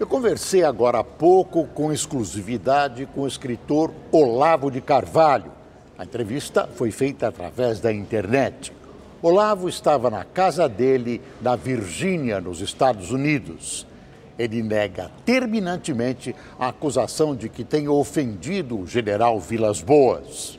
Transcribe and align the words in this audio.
Eu 0.00 0.06
conversei 0.06 0.64
agora 0.64 1.00
há 1.00 1.04
pouco 1.04 1.66
com 1.66 1.92
exclusividade 1.92 3.04
com 3.14 3.20
o 3.20 3.28
escritor 3.28 3.92
Olavo 4.10 4.70
de 4.70 4.80
Carvalho. 4.80 5.52
A 5.98 6.04
entrevista 6.04 6.66
foi 6.66 6.90
feita 6.90 7.28
através 7.28 7.80
da 7.80 7.92
internet. 7.92 8.72
Olavo 9.20 9.68
estava 9.68 10.08
na 10.08 10.24
casa 10.24 10.66
dele, 10.66 11.20
na 11.42 11.54
Virgínia, 11.54 12.40
nos 12.40 12.62
Estados 12.62 13.10
Unidos. 13.10 13.86
Ele 14.38 14.62
nega 14.62 15.10
terminantemente 15.26 16.34
a 16.58 16.68
acusação 16.68 17.36
de 17.36 17.50
que 17.50 17.62
tenha 17.62 17.92
ofendido 17.92 18.80
o 18.80 18.86
general 18.86 19.38
Vilas 19.38 19.82
Boas. 19.82 20.58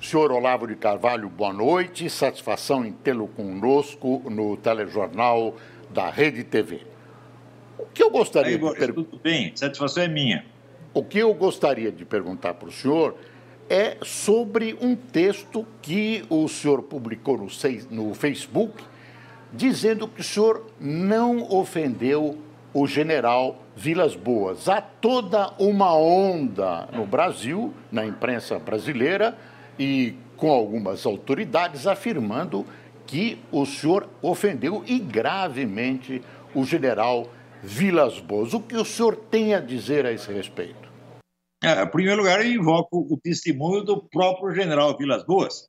Senhor 0.00 0.32
Olavo 0.32 0.66
de 0.66 0.76
Carvalho, 0.76 1.28
boa 1.28 1.52
noite. 1.52 2.08
Satisfação 2.08 2.86
em 2.86 2.92
tê-lo 2.92 3.28
conosco 3.28 4.22
no 4.30 4.56
telejornal 4.56 5.54
da 5.90 6.08
Rede 6.08 6.42
TV. 6.42 6.93
O 7.84 7.92
que 7.92 8.02
eu 8.02 8.10
gostaria 8.10 8.52
Aí, 8.52 8.58
de 8.58 8.78
perguntar. 8.78 9.10
Tudo 9.10 9.20
bem, 9.22 9.52
satisfação 9.54 10.02
é 10.02 10.08
minha. 10.08 10.44
O 10.92 11.02
que 11.02 11.18
eu 11.18 11.32
gostaria 11.34 11.90
de 11.90 12.04
perguntar 12.04 12.54
para 12.54 12.68
o 12.68 12.72
senhor 12.72 13.16
é 13.68 13.96
sobre 14.02 14.76
um 14.80 14.94
texto 14.94 15.66
que 15.80 16.24
o 16.28 16.46
senhor 16.48 16.82
publicou 16.82 17.38
no, 17.38 17.48
no 17.90 18.14
Facebook, 18.14 18.82
dizendo 19.52 20.06
que 20.06 20.20
o 20.20 20.24
senhor 20.24 20.66
não 20.78 21.50
ofendeu 21.50 22.38
o 22.72 22.86
general 22.86 23.62
Vilas 23.76 24.14
Boas. 24.14 24.68
Há 24.68 24.80
toda 24.80 25.52
uma 25.58 25.96
onda 25.96 26.88
no 26.92 27.06
Brasil, 27.06 27.72
na 27.90 28.04
imprensa 28.04 28.58
brasileira 28.58 29.36
e 29.78 30.14
com 30.36 30.50
algumas 30.50 31.06
autoridades 31.06 31.86
afirmando 31.86 32.66
que 33.06 33.38
o 33.52 33.64
senhor 33.64 34.08
ofendeu 34.20 34.82
e 34.86 34.98
gravemente 34.98 36.22
o 36.54 36.64
general 36.64 37.22
Vilas 37.22 37.43
Boas. 38.26 38.52
O 38.52 38.60
que 38.60 38.76
o 38.76 38.84
senhor 38.84 39.16
tem 39.16 39.54
a 39.54 39.60
dizer 39.60 40.04
a 40.04 40.12
esse 40.12 40.32
respeito? 40.32 40.92
É, 41.62 41.82
em 41.82 41.88
primeiro 41.88 42.20
lugar, 42.20 42.44
eu 42.44 42.52
invoco 42.52 43.06
o 43.10 43.18
testemunho 43.18 43.82
do 43.82 44.02
próprio 44.08 44.54
general 44.54 44.96
Vilas 44.98 45.24
Boas. 45.24 45.66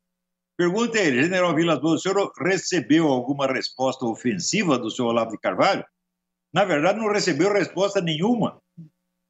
Pergunta 0.58 0.98
a 0.98 1.02
ele, 1.02 1.24
general 1.24 1.56
Vilas 1.56 1.80
Boas, 1.80 2.00
o 2.00 2.04
senhor 2.04 2.32
recebeu 2.38 3.08
alguma 3.08 3.48
resposta 3.48 4.06
ofensiva 4.06 4.78
do 4.78 4.92
senhor 4.92 5.10
Olavo 5.10 5.32
de 5.32 5.38
Carvalho? 5.38 5.86
Na 6.54 6.66
verdade, 6.66 7.00
não 7.00 7.12
recebeu 7.12 7.52
resposta 7.52 8.02
nenhuma. 8.02 8.62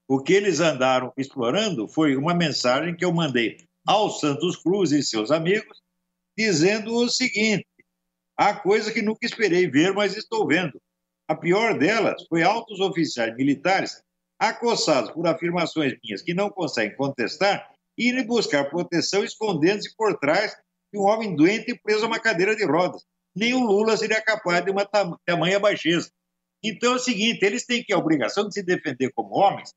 O 0.08 0.22
que 0.22 0.34
eles 0.34 0.60
andaram 0.60 1.12
explorando 1.18 1.88
foi 1.88 2.16
uma 2.16 2.34
mensagem 2.34 2.96
que 2.96 3.04
eu 3.04 3.12
mandei 3.12 3.58
ao 3.86 4.10
Santos 4.10 4.56
Cruz 4.56 4.92
e 4.92 5.04
seus 5.04 5.32
amigos, 5.32 5.82
dizendo 6.38 6.96
o 6.96 7.10
seguinte: 7.10 7.66
há 8.38 8.54
coisa 8.54 8.92
que 8.92 9.02
nunca 9.02 9.26
esperei 9.26 9.68
ver, 9.68 9.94
mas 9.94 10.16
estou 10.16 10.48
vendo. 10.48 10.80
A 11.28 11.36
pior 11.36 11.78
delas 11.78 12.24
foi 12.30 12.44
altos 12.44 12.80
oficiais 12.80 13.36
militares 13.36 14.02
acossados 14.38 15.12
por 15.12 15.26
afirmações 15.28 15.94
minhas 16.04 16.22
que 16.22 16.34
não 16.34 16.50
conseguem 16.50 16.96
contestar 16.96 17.68
irem 17.98 18.26
buscar 18.26 18.70
proteção 18.70 19.24
escondendo-se 19.24 19.96
por 19.96 20.18
trás 20.20 20.56
de 20.92 21.00
um 21.00 21.04
homem 21.04 21.36
doente 21.36 21.78
preso 21.82 22.04
a 22.04 22.08
uma 22.08 22.20
cadeira 22.20 22.56
de 22.56 22.66
rodas. 22.66 23.04
Nem 23.36 23.54
o 23.54 23.66
Lula 23.66 23.98
seria 23.98 24.22
capaz 24.22 24.64
de 24.64 24.72
uma 24.72 24.88
tamanha 25.26 25.60
baixeza. 25.60 26.10
Então 26.64 26.94
é 26.94 26.96
o 26.96 27.00
seguinte: 27.00 27.44
eles 27.44 27.66
têm 27.66 27.84
que 27.84 27.94
a 27.94 27.98
obrigação 27.98 28.48
de 28.48 28.54
se 28.54 28.64
defender 28.64 29.12
como 29.14 29.36
homens, 29.36 29.74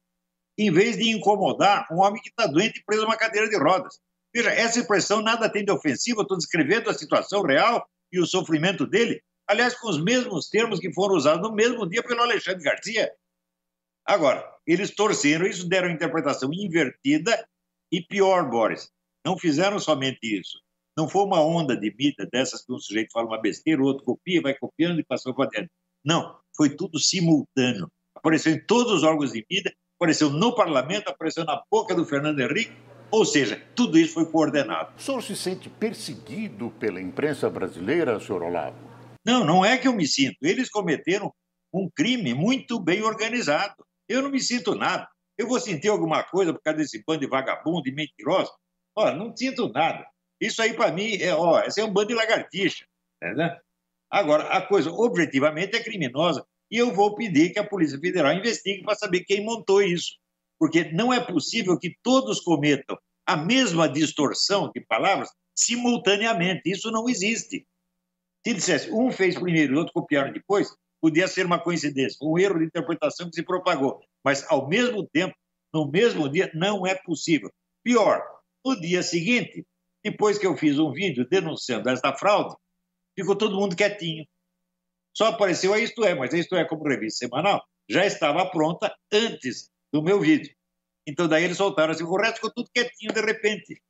em 0.56 0.70
vez 0.70 0.96
de 0.96 1.10
incomodar 1.10 1.86
um 1.90 2.00
homem 2.00 2.20
que 2.22 2.28
está 2.28 2.46
doente 2.46 2.82
preso 2.84 3.02
a 3.04 3.06
uma 3.06 3.16
cadeira 3.16 3.48
de 3.48 3.56
rodas. 3.56 3.98
Veja, 4.34 4.50
essa 4.50 4.78
expressão 4.78 5.22
nada 5.22 5.50
tem 5.50 5.64
de 5.64 5.72
ofensiva, 5.72 6.22
estou 6.22 6.36
descrevendo 6.36 6.90
a 6.90 6.94
situação 6.94 7.42
real 7.42 7.86
e 8.12 8.20
o 8.20 8.26
sofrimento 8.26 8.86
dele, 8.86 9.22
aliás, 9.48 9.74
com 9.74 9.88
os 9.88 10.02
mesmos 10.02 10.48
termos 10.48 10.78
que 10.78 10.92
foram 10.92 11.14
usados 11.14 11.42
no 11.42 11.54
mesmo 11.54 11.88
dia 11.88 12.02
pelo 12.02 12.20
Alexandre 12.20 12.62
Garcia. 12.62 13.10
Agora, 14.06 14.44
eles 14.66 14.94
torceram 14.94 15.46
isso, 15.46 15.68
deram 15.68 15.90
interpretação 15.90 16.50
invertida 16.52 17.46
e 17.90 18.02
pior, 18.02 18.48
Boris, 18.48 18.90
não 19.24 19.38
fizeram 19.38 19.78
somente 19.78 20.20
isso. 20.22 20.60
Não 20.96 21.08
foi 21.08 21.22
uma 21.24 21.40
onda 21.40 21.76
de 21.76 21.94
mídia 21.96 22.28
dessas 22.30 22.64
que 22.64 22.72
um 22.72 22.78
sujeito 22.78 23.12
fala 23.12 23.26
uma 23.26 23.40
besteira, 23.40 23.80
o 23.80 23.84
outro 23.84 24.04
copia, 24.04 24.42
vai 24.42 24.54
copiando 24.54 25.00
e 25.00 25.04
passou 25.04 25.34
para 25.34 25.48
dentro. 25.50 25.70
Não, 26.04 26.38
foi 26.56 26.70
tudo 26.70 26.98
simultâneo. 26.98 27.90
Apareceu 28.14 28.52
em 28.52 28.66
todos 28.66 28.92
os 28.92 29.02
órgãos 29.04 29.32
de 29.32 29.44
mídia, 29.50 29.72
apareceu 29.98 30.28
no 30.28 30.54
parlamento, 30.54 31.08
apareceu 31.08 31.44
na 31.44 31.62
boca 31.70 31.94
do 31.94 32.04
Fernando 32.04 32.40
Henrique, 32.40 32.72
ou 33.10 33.24
seja, 33.24 33.62
tudo 33.74 33.98
isso 33.98 34.14
foi 34.14 34.26
coordenado. 34.26 34.92
O 34.96 35.00
senhor 35.00 35.22
se 35.22 35.36
sente 35.36 35.68
perseguido 35.68 36.70
pela 36.78 37.00
imprensa 37.00 37.48
brasileira, 37.48 38.18
senhor 38.18 38.42
Olavo? 38.42 38.87
Não, 39.28 39.44
não 39.44 39.62
é 39.62 39.76
que 39.76 39.86
eu 39.86 39.92
me 39.92 40.08
sinto. 40.08 40.38
Eles 40.40 40.70
cometeram 40.70 41.30
um 41.70 41.86
crime 41.94 42.32
muito 42.32 42.80
bem 42.80 43.02
organizado. 43.02 43.74
Eu 44.08 44.22
não 44.22 44.30
me 44.30 44.40
sinto 44.40 44.74
nada. 44.74 45.06
Eu 45.36 45.46
vou 45.46 45.60
sentir 45.60 45.88
alguma 45.88 46.24
coisa 46.24 46.54
por 46.54 46.62
causa 46.62 46.78
desse 46.78 47.04
bando 47.06 47.20
de 47.20 47.26
vagabundo 47.26 47.86
e 47.86 47.92
mentiroso? 47.92 48.50
Olha, 48.96 49.14
não 49.14 49.36
sinto 49.36 49.68
nada. 49.68 50.06
Isso 50.40 50.62
aí, 50.62 50.72
para 50.72 50.90
mim, 50.90 51.16
é, 51.16 51.34
ó, 51.34 51.60
esse 51.60 51.78
é 51.78 51.84
um 51.84 51.92
bando 51.92 52.08
de 52.08 52.14
lagartixa. 52.14 52.86
Né? 53.20 53.60
Agora, 54.10 54.44
a 54.44 54.62
coisa 54.62 54.90
objetivamente 54.90 55.76
é 55.76 55.82
criminosa 55.82 56.42
e 56.70 56.78
eu 56.78 56.90
vou 56.90 57.14
pedir 57.14 57.52
que 57.52 57.58
a 57.58 57.68
Polícia 57.68 58.00
Federal 58.00 58.32
investigue 58.32 58.82
para 58.82 58.94
saber 58.94 59.24
quem 59.24 59.44
montou 59.44 59.82
isso. 59.82 60.12
Porque 60.58 60.90
não 60.92 61.12
é 61.12 61.20
possível 61.20 61.78
que 61.78 61.94
todos 62.02 62.40
cometam 62.40 62.98
a 63.26 63.36
mesma 63.36 63.90
distorção 63.90 64.72
de 64.74 64.80
palavras 64.80 65.28
simultaneamente. 65.54 66.62
Isso 66.64 66.90
não 66.90 67.10
existe. 67.10 67.66
Se 68.46 68.54
dissesse 68.54 68.90
um 68.92 69.10
fez 69.10 69.38
primeiro 69.38 69.74
e 69.74 69.76
outro 69.76 69.92
copiaram 69.92 70.32
depois, 70.32 70.74
podia 71.00 71.28
ser 71.28 71.46
uma 71.46 71.58
coincidência, 71.58 72.18
um 72.22 72.38
erro 72.38 72.58
de 72.58 72.66
interpretação 72.66 73.28
que 73.28 73.36
se 73.36 73.42
propagou. 73.42 74.00
Mas, 74.24 74.44
ao 74.48 74.68
mesmo 74.68 75.06
tempo, 75.06 75.34
no 75.72 75.90
mesmo 75.90 76.28
dia, 76.28 76.50
não 76.54 76.86
é 76.86 76.94
possível. 76.94 77.50
Pior, 77.82 78.22
no 78.64 78.80
dia 78.80 79.02
seguinte, 79.02 79.64
depois 80.02 80.38
que 80.38 80.46
eu 80.46 80.56
fiz 80.56 80.78
um 80.78 80.92
vídeo 80.92 81.26
denunciando 81.28 81.88
esta 81.90 82.14
fraude, 82.14 82.54
ficou 83.14 83.36
todo 83.36 83.58
mundo 83.58 83.76
quietinho. 83.76 84.26
Só 85.16 85.26
apareceu 85.26 85.72
a 85.72 85.78
Isto 85.78 86.04
É, 86.04 86.14
mas 86.14 86.32
a 86.32 86.38
Isto 86.38 86.54
É, 86.56 86.64
como 86.64 86.88
revista 86.88 87.26
semanal, 87.26 87.62
já 87.88 88.06
estava 88.06 88.48
pronta 88.50 88.94
antes 89.12 89.70
do 89.92 90.02
meu 90.02 90.20
vídeo. 90.20 90.54
Então, 91.06 91.26
daí 91.26 91.44
eles 91.44 91.56
soltaram 91.56 91.92
assim, 91.92 92.04
o 92.04 92.16
resto 92.16 92.36
ficou 92.36 92.52
tudo 92.52 92.70
quietinho 92.72 93.12
de 93.12 93.20
repente. 93.20 93.82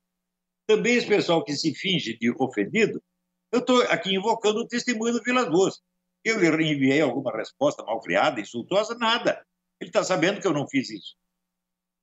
Também 0.67 0.95
esse 0.95 1.07
pessoal 1.07 1.45
que 1.45 1.55
se 1.57 1.75
finge 1.75 2.17
de 2.17 2.31
ofendido, 2.39 3.03
eu 3.51 3.61
estou 3.61 3.83
aqui 3.85 4.15
invocando 4.15 4.61
o 4.61 4.67
testemunho 4.69 5.15
do 5.15 5.23
Vilas 5.23 5.49
Boas. 5.49 5.81
Eu 6.25 6.39
lhe 6.39 6.73
enviei 6.73 7.01
alguma 7.01 7.35
resposta 7.35 7.83
mal 7.83 8.01
criada, 8.01 8.41
insultuosa? 8.41 8.95
Nada. 8.97 9.45
Ele 9.81 9.89
está 9.89 10.03
sabendo 10.03 10.41
que 10.41 10.47
eu 10.47 10.53
não 10.53 10.69
fiz 10.69 10.91
isso. 10.91 11.17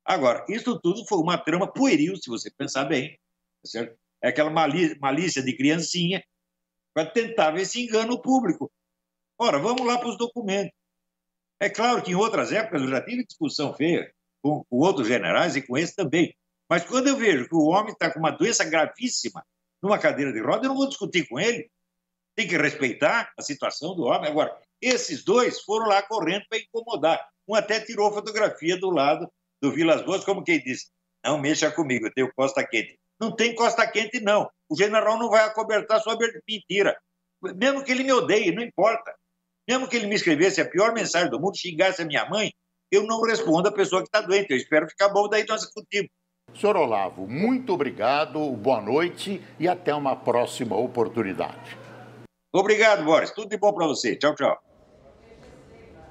Agora, 0.03 0.45
isso 0.49 0.79
tudo 0.79 1.05
foi 1.07 1.17
uma 1.19 1.37
trama 1.37 1.71
pueril, 1.71 2.15
se 2.15 2.29
você 2.29 2.49
pensar 2.51 2.85
bem. 2.85 3.19
Tá 3.61 3.69
certo? 3.69 3.97
É 4.23 4.29
aquela 4.29 4.49
malícia 4.49 5.43
de 5.43 5.55
criancinha 5.55 6.23
para 6.93 7.09
tentar 7.09 7.51
ver 7.51 7.65
se 7.65 7.83
engana 7.83 8.11
o 8.13 8.21
público. 8.21 8.71
Ora, 9.37 9.59
vamos 9.59 9.85
lá 9.85 9.97
para 9.99 10.09
os 10.09 10.17
documentos. 10.17 10.73
É 11.59 11.69
claro 11.69 12.01
que 12.01 12.11
em 12.11 12.15
outras 12.15 12.51
épocas 12.51 12.81
eu 12.81 12.87
já 12.87 13.03
tive 13.03 13.25
discussão 13.25 13.73
feia 13.73 14.11
com, 14.41 14.63
com 14.65 14.77
outros 14.77 15.07
generais 15.07 15.55
e 15.55 15.61
com 15.61 15.77
esse 15.77 15.95
também. 15.95 16.35
Mas 16.69 16.85
quando 16.85 17.07
eu 17.07 17.17
vejo 17.17 17.47
que 17.47 17.55
o 17.55 17.65
homem 17.65 17.91
está 17.91 18.11
com 18.11 18.19
uma 18.19 18.31
doença 18.31 18.63
gravíssima 18.63 19.45
numa 19.81 19.99
cadeira 19.99 20.31
de 20.31 20.41
roda, 20.41 20.65
eu 20.65 20.69
não 20.69 20.75
vou 20.77 20.87
discutir 20.87 21.27
com 21.27 21.39
ele. 21.39 21.69
Tem 22.35 22.47
que 22.47 22.57
respeitar 22.57 23.31
a 23.37 23.41
situação 23.41 23.95
do 23.95 24.03
homem. 24.03 24.29
Agora, 24.29 24.55
esses 24.81 25.23
dois 25.23 25.61
foram 25.61 25.87
lá 25.87 26.01
correndo 26.01 26.45
para 26.49 26.59
incomodar. 26.59 27.25
Um 27.47 27.55
até 27.55 27.79
tirou 27.79 28.11
fotografia 28.11 28.77
do 28.77 28.89
lado 28.89 29.29
do 29.61 29.71
Vilas 29.71 30.01
Boas, 30.01 30.23
como 30.23 30.43
quem 30.43 30.61
disse: 30.61 30.87
não 31.23 31.39
mexa 31.39 31.71
comigo, 31.71 32.07
eu 32.07 32.13
tenho 32.13 32.33
costa 32.35 32.65
quente. 32.65 32.99
Não 33.19 33.33
tem 33.33 33.55
costa 33.55 33.87
quente, 33.87 34.19
não. 34.19 34.49
O 34.69 34.77
general 34.77 35.17
não 35.17 35.29
vai 35.29 35.43
acobertar 35.43 36.01
sua 36.01 36.17
mentira. 36.47 36.97
Mesmo 37.55 37.83
que 37.83 37.91
ele 37.91 38.03
me 38.03 38.11
odeie, 38.11 38.53
não 38.53 38.61
importa. 38.61 39.15
Mesmo 39.67 39.87
que 39.87 39.95
ele 39.95 40.07
me 40.07 40.15
escrevesse 40.15 40.61
a 40.61 40.69
pior 40.69 40.93
mensagem 40.93 41.29
do 41.29 41.39
mundo, 41.39 41.57
xingasse 41.57 42.01
a 42.01 42.05
minha 42.05 42.29
mãe, 42.29 42.51
eu 42.91 43.03
não 43.03 43.21
respondo 43.21 43.67
a 43.67 43.71
pessoa 43.71 44.01
que 44.01 44.07
está 44.07 44.21
doente. 44.21 44.51
Eu 44.51 44.57
espero 44.57 44.87
ficar 44.87 45.09
bom, 45.09 45.27
daí 45.27 45.45
nós 45.47 45.61
discutimos. 45.61 46.09
Senhor 46.59 46.77
Olavo, 46.77 47.27
muito 47.27 47.73
obrigado, 47.73 48.39
boa 48.51 48.81
noite 48.81 49.41
e 49.59 49.67
até 49.67 49.93
uma 49.93 50.15
próxima 50.15 50.77
oportunidade. 50.77 51.77
Obrigado, 52.53 53.03
Boris. 53.03 53.31
Tudo 53.31 53.49
de 53.49 53.57
bom 53.57 53.73
para 53.73 53.85
você. 53.85 54.15
Tchau, 54.15 54.33
tchau. 54.33 54.57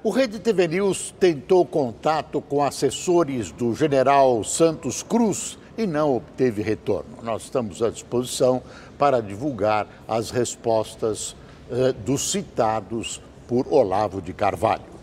O 0.03 0.11
Rede 0.11 0.39
TV 0.39 0.67
News 0.67 1.15
tentou 1.19 1.65
contato 1.65 2.39
com 2.39 2.63
assessores 2.63 3.51
do 3.51 3.73
general 3.73 4.43
Santos 4.43 5.01
Cruz 5.01 5.57
e 5.75 5.87
não 5.87 6.15
obteve 6.15 6.61
retorno. 6.61 7.17
Nós 7.23 7.41
estamos 7.41 7.81
à 7.81 7.89
disposição 7.89 8.61
para 8.99 9.21
divulgar 9.21 9.87
as 10.07 10.29
respostas 10.29 11.35
eh, 11.71 11.91
dos 11.91 12.29
citados 12.29 13.19
por 13.47 13.65
Olavo 13.67 14.21
de 14.21 14.31
Carvalho. 14.31 14.93